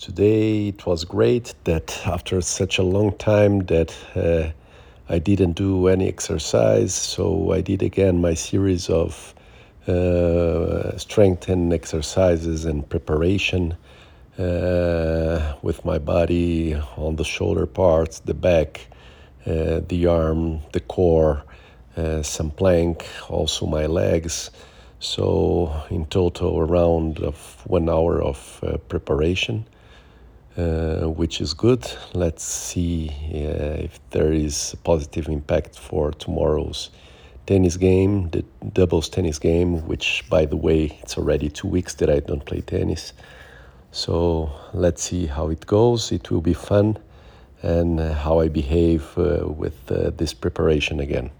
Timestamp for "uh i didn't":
4.16-5.52